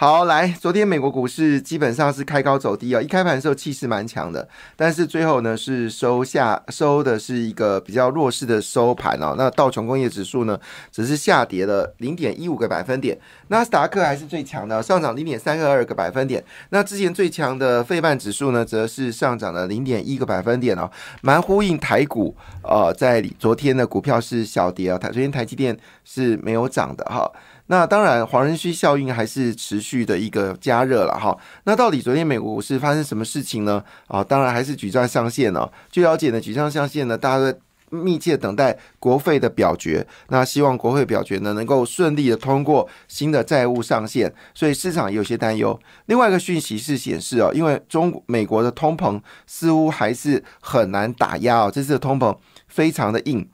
[0.00, 9.34] 好，来，昨天美国股市基本上是开高走低啊，一开盘的时候气势蛮强的，但是最后呢是收下收的是一个比较弱势的收盘哦。
[9.36, 10.58] 那道琼工业指数呢
[10.90, 16.42] 只是下跌了零点一五个百分点，纳斯达克还是最强的，上涨零点三个二个百分点。
[16.70, 22.34] 那之前最强的费半指数呢，则是上涨了零点一个百分点哦，蛮呼应台股。
[22.62, 27.30] 呃，在昨天的股票是小跌啊，台昨天台积电是没有涨的哈。
[27.70, 31.38] 那当然，黄仁勋效应还是持续的一个加热了哈。
[31.62, 33.80] 那到底昨天美国股市发生什么事情呢？
[34.08, 35.70] 啊，当然还是举债上限哦。
[35.88, 37.56] 据了解呢，举债上限呢，大家在
[37.90, 40.04] 密切等待国会的表决。
[40.30, 44.34] 那希望国会表决呢，能够顺利的通过新的债务上限。
[44.52, 45.78] 所以市场有些担忧。
[46.06, 53.48] 另外一个讯息是显示哦，因为中美国的通膨似乎还是很难打压哦，这次的通膨非常的硬，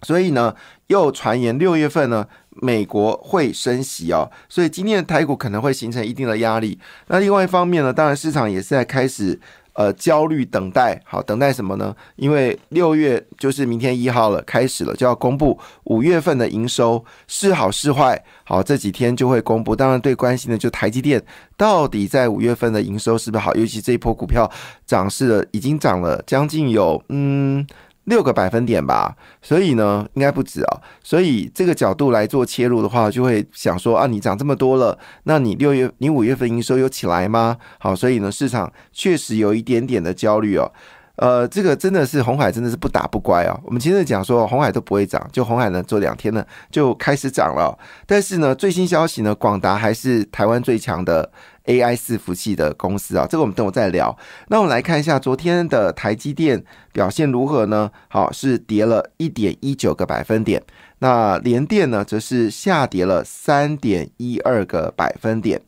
[0.00, 2.26] 所以呢，又传言六月份呢。
[2.60, 6.78] 美国会升息哦，所以今天的台股可能会形成一定的压力。
[7.06, 9.38] 那另外一方面呢，当然市场也是在开始
[9.74, 11.94] 呃焦虑等待，好等待什么呢？
[12.16, 19.76] 因为六月就是明天一号了，开始了就要公布五月份的营收是好是坏，好这几天就会公布。
[19.76, 21.22] 当然最关心的就台积电
[21.56, 24.50] 到底在五月份的营收是不是好，尤其这一波股票
[24.86, 27.66] 涨势了，已经涨了将近有嗯。
[28.08, 30.80] 六个百分点吧，所以呢，应该不止啊。
[31.02, 37.58] 所以这个角度来做切入的话，就会想说啊，你涨这么多了，那你六月、你五月份营收有起来吗？
[37.78, 40.72] 好，所以呢，市场确实有一点点的焦虑哦。
[41.18, 43.60] 呃，这个真的是红海真的是不打不乖啊。
[43.64, 47.78] 我们其实讲说红海都不会涨，就红海呢做两天呢就开始涨了。
[48.06, 51.30] 但是呢，最新消息呢，广达还是台湾最强的。
[51.68, 54.16] AI 伺服器的公司啊，这个我们等会再聊。
[54.46, 57.90] 那我们来看一下昨天的台积电表现如何呢？
[58.08, 60.62] 好，是跌了一点一九个百分点。
[61.00, 65.60] 那联电呢，则是下跌了三点一二个百分点。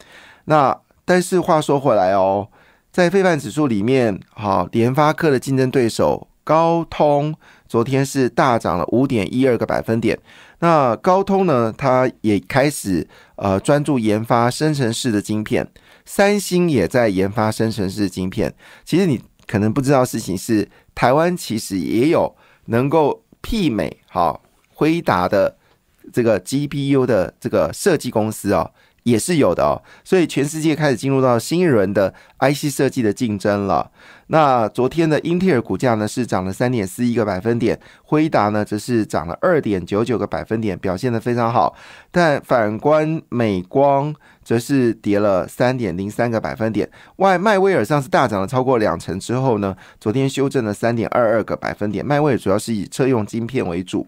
[0.46, 0.74] 那
[1.04, 2.48] 但是话说回来哦，
[2.92, 7.32] 在非半指数里面，好，联发科的竞争对手高通
[7.68, 10.18] 昨天是大涨了五点一二个百分点。
[10.58, 13.06] 那高通呢，它也开始
[13.36, 15.70] 呃专注研发生成式的晶片。
[16.04, 18.52] 三星也在研发生成式的晶片。
[18.84, 22.34] 其实你可能不知道事情是，台湾其实也有
[22.66, 24.42] 能够媲美好
[24.74, 25.56] 辉达的
[26.12, 28.72] 这个 GPU 的这个设计公司哦。
[29.04, 33.90] 也是有的哦，所以全世界开始进入到新一轮的 IC 设计的竞争了。
[34.28, 41.74] 那昨天的英特尔股价呢是涨了三点四一个百分点，辉达呢则是涨了二点九九个百分点，表现的非常好。
[42.10, 46.88] 但反观美光则是跌了三点零三个百分点。
[47.16, 52.06] 外迈威尔上次大涨了超过两成之后呢，昨天修正了三点二二个百分点。
[52.06, 54.06] 迈威尔主要是以车用晶片为主。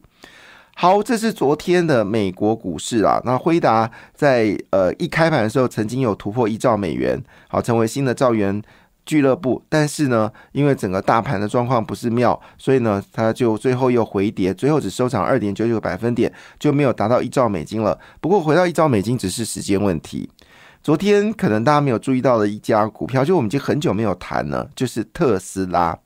[0.75, 3.21] 好，这是昨天的美国股市啊。
[3.25, 8.61] 那辉达在呃一开盘的时候，曾经有突破一兆美元，好成为新的兆元
[9.07, 9.63] 俱乐部。
[9.69, 17.97] 但是呢，因为整个大盘的状况不是妙，所以呢，它就最后又回跌，最后只收涨二点九九个百分点，就没有达到一兆美金了。
[18.21, 20.29] 不过回到一兆美金只是时间问题。
[20.83, 25.97] 昨天可能大家没有注意到的一家股票，就我们已经很久没有谈了，就是特斯拉。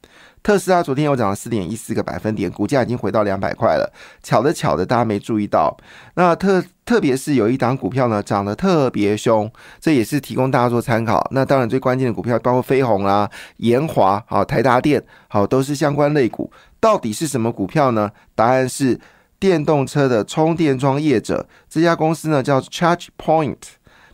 [0.47, 3.93] 特斯拉昨天又涨了四点一四个百分点，股价已经回到两百块了。
[4.23, 5.77] 巧的巧的，大家没注意到。
[6.15, 11.29] 那特特别是有一档股票呢，涨得特别凶，这也是提供大家做参考。
[11.33, 16.49] 那当然最关键的股票包括飞鸿啦、延华、好台达电，好都是相关类股。
[16.78, 18.13] 到底是什么股票呢？
[18.37, 19.01] 答案是
[19.41, 21.49] 电动车的充电桩业者。
[21.69, 23.57] 这家公司呢叫 Charge Point。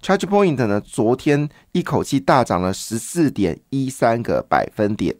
[0.00, 5.14] Charge Point 呢昨天一口气大涨了十四点一三个百分点。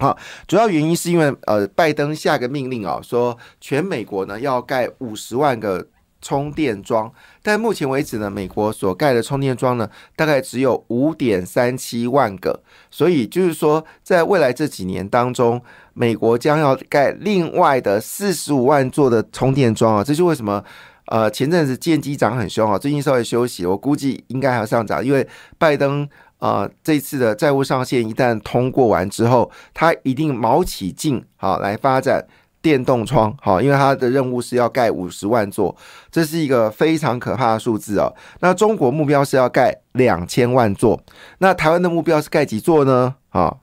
[0.00, 0.16] 好，
[0.46, 5.84] 主要原因是因为呃，拜登下个命令啊，说全美国呢要盖五十万个
[6.22, 12.62] 充电桩，但目前为止呢，美国所盖的充电桩呢大概只有五点三七万个，
[12.92, 15.60] 所以就是说，在未来这几年当中，
[15.94, 20.62] 美国将要盖另外的四十五万座的充电桩啊，这就为什么？
[21.06, 25.26] 呃前阵子见机涨很凶啊，最近稍微休息，我估计应该还要上涨，因为
[25.58, 26.08] 拜登。
[26.38, 32.26] 啊，这次的债务上限一旦通过完之后，他一定卯起劲好来发展
[32.60, 35.76] 电动窗，好，因为他的任务是要盖五十万座，
[36.10, 38.12] 这是一个非常可怕的数字哦。
[38.40, 41.00] 那中国目标是要盖两千万座，
[41.38, 43.14] 那台湾的目标是盖几座呢？
[43.30, 43.56] 啊，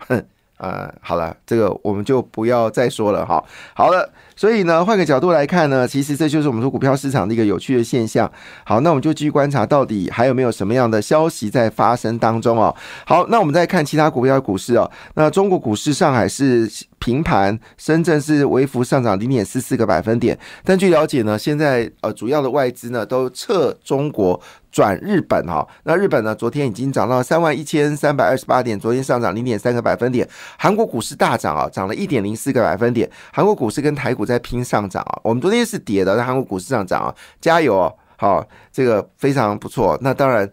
[0.57, 3.43] 呃，好了，这个我们就不要再说了哈。
[3.73, 8.31] 好了，所以呢，换个角度来看呢，其实这就是我们说股票市场的一个有趣的现象。
[8.63, 12.73] 好，那我们就继续观察，到底还有没有什么样的消息在发生当中哦。
[13.05, 14.89] 好，那我们再看其他股票股市哦。
[15.15, 20.37] 那中国股市，上海是平盘，深圳是微幅上涨零点四四个百分点。
[20.63, 24.41] 但据了解呢，现在呃主要的外资呢都撤中国。
[24.71, 26.35] 转日本哈，那日本呢？
[26.35, 30.27] 昨天已经涨到三万一千三百二十八点，昨天上涨零点三个百分点。
[30.59, 33.09] 韩国股市大涨啊，涨了一点零四个百分点。
[33.31, 37.95] 韩国股市跟台股在拼上涨啊，我们昨天是跌的，在韩国股市上涨啊，加油哦！
[38.17, 39.97] 好，这个非常不错。
[40.01, 40.45] 那当然，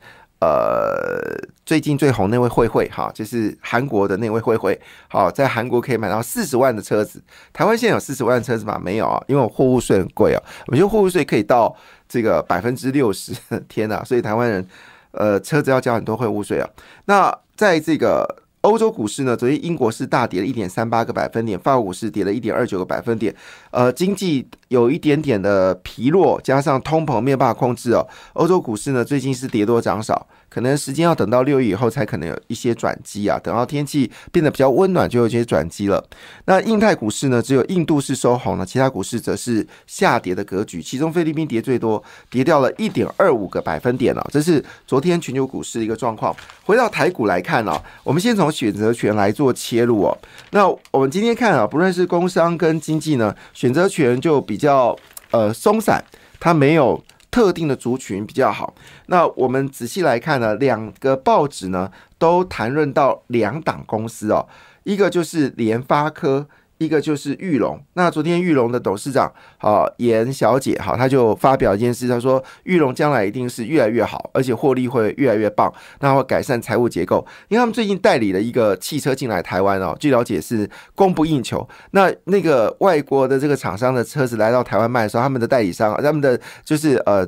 [0.42, 7.22] 呃，最近最红那位慧慧哈，就是韩国的那位慧慧，好，在韩国可以买到四十万的车子。
[7.52, 8.76] 台湾现在有四十万的车子吗？
[8.82, 10.42] 没有啊，因为货物税很贵啊。
[10.66, 11.76] 我觉得货物税可以到。
[12.08, 13.32] 这个百分之六十，
[13.70, 14.04] 天呐！
[14.04, 14.66] 所以台湾人，
[15.12, 16.68] 呃，车子要交很多会务税啊。
[17.06, 18.42] 那在这个。
[18.62, 23.34] 欧洲股市呢，昨天英国是大跌了一点三八个百分点，法国股市跌了一点二九个百分点。
[23.72, 28.06] 呃，经济有一点点的疲弱，加上通膨没有办法控制哦。
[28.32, 33.38] 欧洲股市呢，最近是跌多涨少，可能时间要等到六月以后才可能有一些转机啊。
[33.42, 36.02] 等到天气变得比较温暖，就有一些转机了。
[36.46, 40.80] 那印太股市呢，只有印度是收红了，其他股市则是下跌的格局。
[40.80, 44.26] 其中菲律宾跌最多，跌掉了一点二五个百分点了。
[44.32, 46.34] 这是昨天全球股市的一个状况。
[46.64, 48.52] 回到台股来看呢，我们先从。
[48.52, 50.16] 选择权来做切入哦，
[50.50, 54.96] 那我们今天看啊，不论是工商跟经济呢，选择权就比较
[55.30, 56.02] 呃松散，
[56.40, 58.74] 它没有特定的族群比较好。
[59.06, 64.48] 那我们仔细来看呢，两个报纸呢都谈论到两档公司哦，
[64.84, 66.46] 一个就是联发科。
[66.82, 77.26] 一个就是玉龙，那昨天玉龙的董事长好严小姐哈，她就发表一件事，她说玉龙将来一定是越来越好，而且获利会越来越棒，那会改善财务结构。
[77.48, 81.66] 因为他们最近代理了一个汽车进来台湾哦，据了解是供不应求。
[81.92, 87.26] 那那个外国的这个厂商的车子来到台湾卖的时候，他们的代理商，他们的就是呃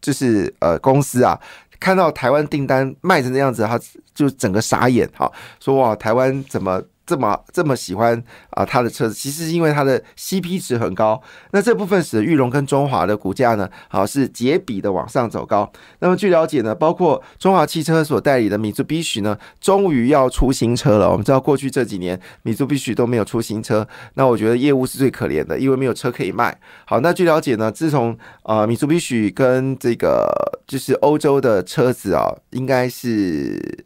[0.00, 1.38] 就是呃公司啊，
[1.78, 3.78] 看到台湾订单卖成那样子，他
[4.14, 6.82] 就整个傻眼哈，说哇台湾怎么？
[7.06, 8.20] 这么这么喜欢
[8.50, 11.22] 啊，他的车子其实是因为它的 CP 值很高。
[11.52, 15.70] 那这部分使得玉龙跟中华的股价呢，好是节比的往上走高。
[16.00, 21.08] 那么据了解呢，包括中华汽车所代理的米珠必须呢，终于要出新车了。
[21.08, 26.58] 我们知道过去这几年米珠必须都没有出新车，那我觉得业务是最可怜的，因为没有车可以卖。
[26.84, 30.26] 好，那据了解呢，自从呃米珠必须跟这个
[30.66, 33.84] 就是欧洲的车子啊，应该是。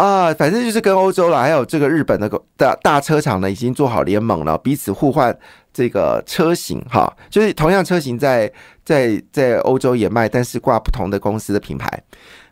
[0.00, 2.26] 啊，反正就是跟欧洲了，还有这个日本的
[2.56, 5.36] 大大车厂呢，已经做好联盟了，彼此互换
[5.74, 8.50] 这个车型哈，就是同样车型在
[8.82, 12.02] 在在欧洲也卖，但是挂不同的公司的品牌。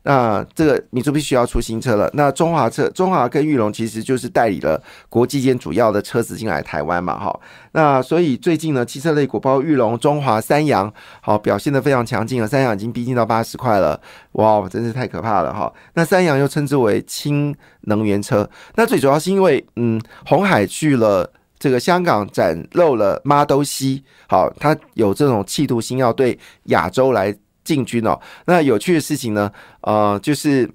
[0.09, 2.09] 那这个米珠必须要出新车了。
[2.15, 7.41] 那中华车、中华跟玉龙其实就是代理了国际间主要的车子进来台湾嘛，哈。
[7.73, 10.91] 那所以最近呢，汽车类股包括玉龙、中华、三洋，
[11.21, 12.49] 好表现的非常强劲了。
[12.49, 14.01] 三洋已经逼近到八十块了，
[14.33, 15.71] 哇，真是太可怕了哈。
[15.93, 18.49] 那三洋又称之为氢能源车。
[18.77, 27.37] 那最主要是因为，嗯，红海去了这个香港展露了 Model C，好，它有这种企图心要对亚洲来。
[27.69, 30.67] 进军哦，那有趣的事情呢，呃，就是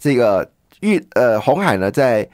[0.00, 0.50] 这个
[0.80, 2.26] 玉呃红海呢，在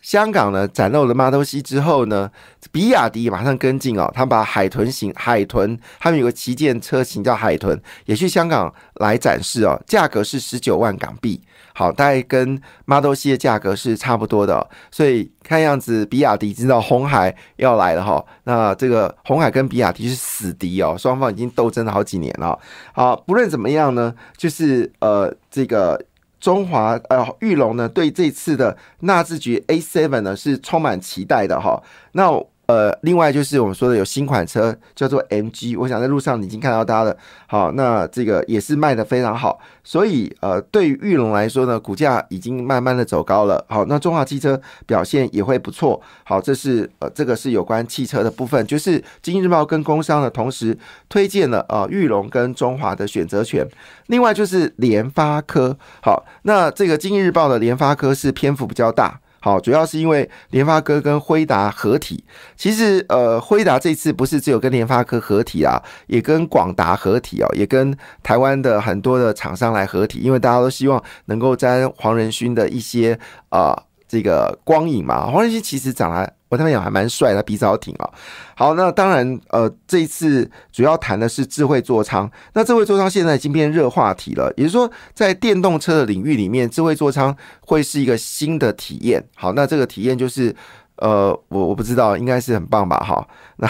[0.00, 2.30] 香港呢展露了马东西之后呢，
[2.70, 11.42] 比亚迪马上跟进哦，他把海豚型海豚，他们有个旗舰车型叫海豚，也去香港来展示哦，价格是十九万港币。
[11.74, 18.24] 好，大概跟 Model C 的价格是差不多的，所以看样子比亚迪知道红海要来了哈。
[18.44, 22.58] 那这个红海跟比亚迪是死敌哦，双方已经斗争了好几年了。
[22.92, 26.02] 好，不论怎么样呢，就是呃，这个
[26.40, 31.82] 中华呃玉龙呢，对这次的纳智捷 A7 呢是充满期待的哈。
[32.12, 32.30] 那
[32.70, 37.16] 呃，另外就是我们说的有新款车叫做 MG，我想在路上已经看到它了。
[37.48, 43.64] 好，那这个也是卖的非常好，所以呃，对于玉龙来说呢，股价已经慢慢的走高了。
[43.68, 46.00] 好，那中华汽车表现也会不错。
[46.22, 53.66] 好，这是呃，这个是有关汽车的部分，就是经济日报跟工商呢同时推荐了呃玉龙跟中华的选择权。
[54.06, 59.18] 另外就是联发科，好，那这个经济日报的联发科是篇幅比较大。
[59.40, 62.22] 好，主要是因为联发科跟辉达合体。
[62.56, 70.18] 其实，呃，辉达这次不是只有跟联发科合体啊，也跟广达合体哦，也跟台湾的很多的厂商来合体。
[70.18, 73.18] 因为大家都希望能够沾黄仁勋的一些
[73.48, 75.26] 啊这个光影嘛。
[75.26, 78.10] 黄仁勋其实长得我他们讲还蛮帅的，鼻子好挺啊。
[78.54, 82.30] 好，那当然，呃，这一次主要谈的是智慧座舱。
[82.52, 89.24] 那智慧座舱现在已经变热话题了，也就是说，在电动车的领域里面，智慧座舱会是一个新的体验。
[89.34, 90.54] 好，那这个体验就是，
[90.96, 92.98] 呃，我我不知道，应该是很棒吧？
[92.98, 93.26] 哈，
[93.56, 93.68] 那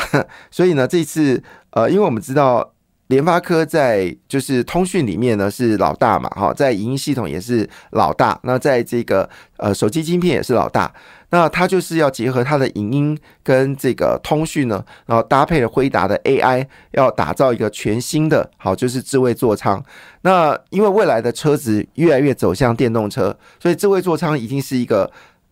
[0.50, 2.72] 所以呢，这一次，呃，因为我们知道。
[3.10, 10.92] 联发科在就是通讯里面呢是老大嘛，哈，在影音系统也是老大，那在这个呃手机晶片也是老大，
[11.30, 19.82] 那它就是要结合它的影音跟这个通讯呢，然后搭配了辉达的 AI，要打造一个全新的好就是智慧座舱。
[20.22, 25.10] 那因为未来的车子越来越走向电动车，所以智慧座舱已经是一个。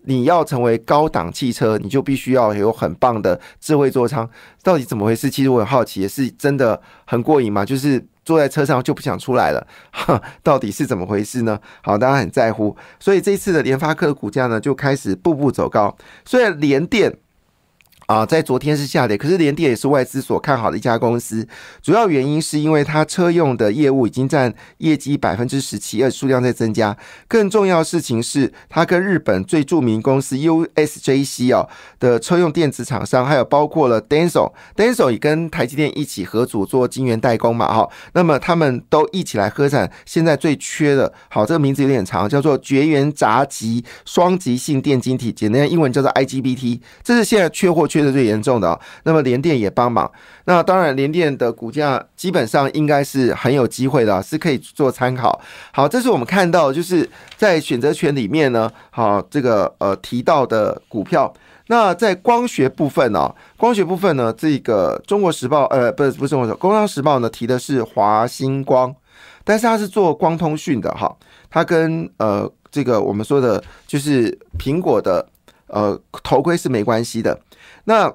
[0.09, 4.29] 你要成为高档汽车，你就必须要有很棒的智慧座舱。
[4.63, 5.29] 到底怎么回事？
[5.29, 7.63] 其实我很好奇，是真的很过瘾吗？
[7.63, 9.67] 就是坐在车上就不想出来了，
[10.43, 11.61] 到底是怎么回事呢？
[11.83, 15.95] 好，大家很在乎，所以这次的联发科的股价呢就开始步步走高。
[16.25, 17.15] 虽然联电。
[18.09, 21.47] 啊，在昨天是下跌，可是联电也是外资所看好的一家公司。
[21.83, 26.97] 主要原因是因为它车用的业务已经占业绩百分之十七，而数量在增加。
[27.29, 31.69] 更重要的事情是，它跟日本最著名公司 USJC 哦
[32.01, 37.91] 的车用电子厂商，还有包括了 Denso，Denso 也跟台积电一起合组做晶圆代工嘛，哈。
[38.15, 47.98] 那么他们都一起来喝产现在最缺的，好，这个名字有点长，叫做绝缘杂极双极性电晶体，简单英文叫做 IGBT，这是现在缺货缺。
[47.99, 50.11] 缺的最严重的啊，那么联电也帮忙，
[50.45, 55.41] 那当然联电的股价基本上应该是很有机会的，是可以做参考。
[55.73, 61.33] 好，这是我们看到就是在选择权里面呢，好这个呃提到的股票。
[61.71, 68.95] 那在光学部分呢，光学部分呢，这个中国时报呃不是不是中国时报，工商时报呢提的是华星光，
[69.45, 71.15] 但是它是做光通讯的哈，
[71.51, 75.29] 它跟呃这个我们说的就是苹果的
[75.67, 77.39] 呃头盔是没关系的。
[77.89, 78.15] 那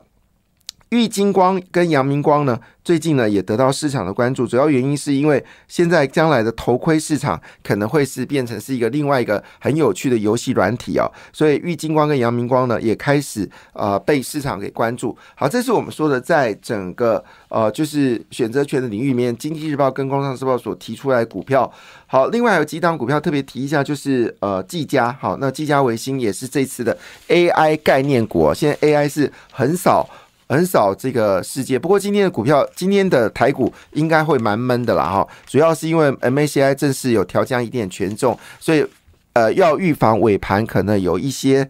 [0.94, 2.60] 玉金光跟阳明光呢？
[2.84, 15.18] 最近呢，也得到市场的关注，主要原因是因为现在将来的头盔市场可能会是变成是一个另外一个很有趣的游戏软体哦，所以玉金光跟阳明光呢也开始呃被市场给关注。
[15.34, 21.72] 好，这是我们说的，在整个呃就是选择权的领域里面，经济日报跟工商时报所提出来股票。
[22.06, 25.12] 好，另外有几档股票特别提一下，就是呃技嘉。
[25.20, 26.96] 好，那技嘉维新也是这次的
[27.30, 30.08] AI 概念股，现在 AI 是很少。
[30.54, 38.86] 很少这个世界，不过今天的股票，今天的台股应该会蛮闷的啦哈，主要是因为 MACI 正式有调降一点权重，所以
[39.34, 41.70] 呃要预防尾盘可能有一些。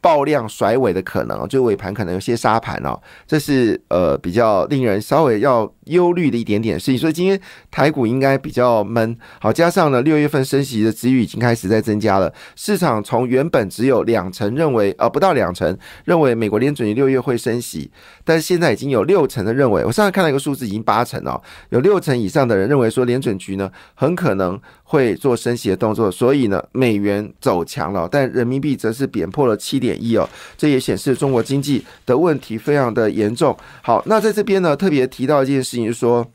[0.00, 6.96] 爆量甩尾的可能，就尾盘可能有些杀盘哦，这是呃比较令人稍微要忧虑的一点点事情。
[6.96, 7.38] 所以今天
[7.68, 9.18] 台股应该比较闷。
[9.40, 17.90] 好，加上呢六月份升息的值域已经开始在增加了，市场从原本只有两成认为呃不到两成认为美国联准局六月会升息，
[18.24, 29.87] 但是现在已经有六成的认为，我上次看到一个数字已经八成哦，有六成以上的人认为说联准局呢很可能会做升息的动作，所以呢美元走强了，但人民币则是贬破了七点。
[29.88, 33.56] 点一哦，这也显示中国经济的问题非常的严重。
[33.82, 36.26] 好，那在这边呢，特别提到一件事情，就说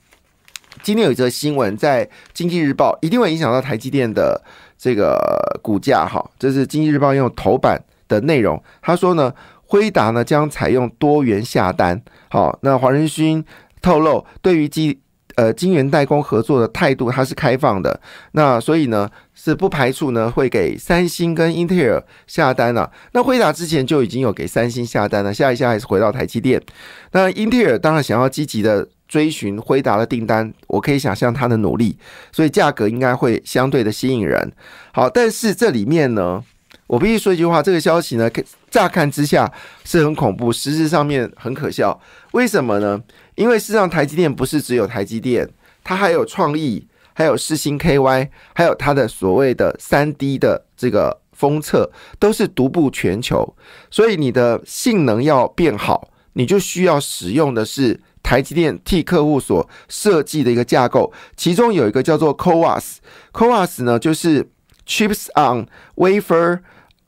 [0.81, 4.41] 今天有一则新闻在《经济日报》，一定会影响到台积电的
[4.77, 5.19] 这个
[5.61, 6.05] 股价。
[6.05, 8.61] 哈，这是《经济日报》用头版的内容。
[8.81, 9.31] 他说呢，
[9.67, 12.01] 辉达呢将采用多元下单。
[12.29, 13.43] 好，那黄仁勋
[13.81, 14.99] 透露，对于基
[15.35, 17.99] 呃，晶圆代工合作的态度，它是开放的。
[18.33, 22.91] 那所以呢，是不排除呢会给三星跟英特尔下单了。
[23.13, 26.61] 那辉达之前就已经有给三星下单了，下一下还是回到台积电。
[27.11, 31.97] 那英特尔当然想要积极的追寻辉达的订单，我可以想象他的努力，
[32.31, 34.51] 所以价格应该会相对的吸引人。
[34.91, 36.43] 好，但是这里面呢，
[36.87, 38.29] 我必须说一句话，这个消息呢，
[38.69, 39.51] 乍看之下
[39.83, 41.99] 是很恐怖，实质上面很可笑。
[42.33, 43.01] 为什么呢？
[43.35, 45.49] 因为事实上，台积电不是只有台积电，
[45.83, 53.55] 它还有创意，还有世星 KY，还有它的所谓的三 D 的这个封测，都是独步全球。
[53.91, 64.49] 所以你的性能要变好，你就需要使用的是台积电替客户所设计的一个架构，其中有一个叫做 CoWAS，CoWAS 呢就是
[64.87, 66.61] Chips on Wafer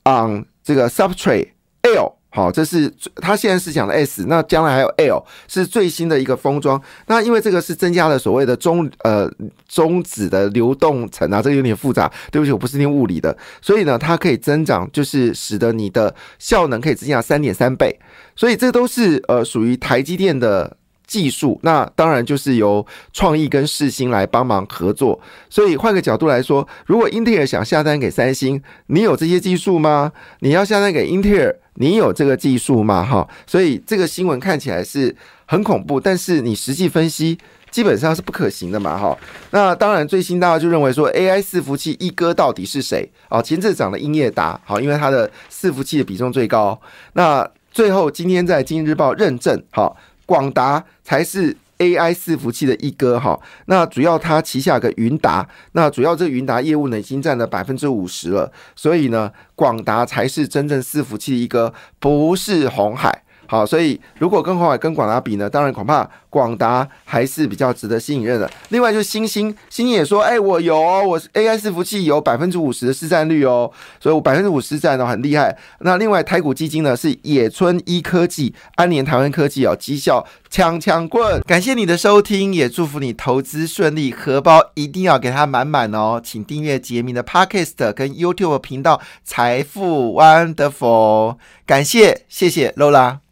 [0.05, 1.50] on 这个 Substrate
[1.82, 2.17] L。
[2.36, 6.80] 好，这是它现在是讲的 S，那将来还有 L 是最新的一个封装。
[7.08, 9.32] 那因为这个是增加了所谓的中呃
[9.70, 12.12] 中子的流动层啊，这个有点复杂。
[12.32, 17.98] 对不起，我不是念物理的，所以呢，它可以增长，就是使得你的效能可以增加三点三倍。
[18.36, 20.75] 所以这都是呃属于台积电的
[21.08, 21.58] 技术。
[21.63, 25.18] 那当然就是由创意跟世星来帮忙合作。
[25.50, 30.12] 所以换个角度来说，如果英特尔想下单给三星，你有这些技术吗？
[30.42, 31.56] 你要下单给英特尔？
[31.75, 33.03] 你有这个技术吗？
[33.03, 35.15] 哈，所以这个新闻看起来是
[35.46, 37.38] 很恐怖，但是你实际分析
[37.70, 39.17] 基本上是不可行的嘛，哈。
[39.51, 43.10] 那当然，最新大家就认为说，AI 伺服器一哥到底是谁？
[43.29, 46.79] 哦，前阵涨的英业达，好，因为它的伺服器的比重最高。
[47.13, 51.55] 那最后今天在《今日报》认证，好，广达才是。
[51.79, 63.25] AI 伺服器的一哥哈，那主要它旗下个云达，那主要这云达业务呢已经占了百分之五十了，所以呢，广达才是真正伺服器一哥，不是红海。
[63.48, 68.50] 好，所以如果跟红海跟广达比呢，当然恐怕广达还是比较值得信任的。
[68.70, 75.56] 另外就是星星，星星也说，哎，我有哦，我 AI 伺服器有百分之五十的市占率哦，所以我百分之五十占的很厉害。
[75.80, 81.42] 那另外台股基金呢是野村一科技、安联台湾科技哦，绩效枪枪棍。
[81.48, 86.22] 感谢你的收听，也祝福你投资顺利，荷包一定要给它满满哦。
[86.24, 93.25] 请订阅杰明的 Podcast 跟 YouTube 频道财富 Wonderful，感谢谢谢 Lola。